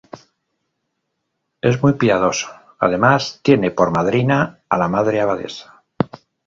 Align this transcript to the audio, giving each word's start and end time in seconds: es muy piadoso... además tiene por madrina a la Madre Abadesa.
es 1.61 1.83
muy 1.83 1.93
piadoso... 1.93 2.49
además 2.79 3.39
tiene 3.43 3.69
por 3.69 3.91
madrina 3.95 4.61
a 4.67 4.79
la 4.79 4.87
Madre 4.87 5.21
Abadesa. 5.21 5.83